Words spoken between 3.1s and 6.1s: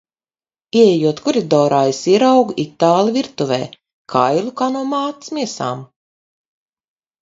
virtuvē, kailu kā no mātes miesām.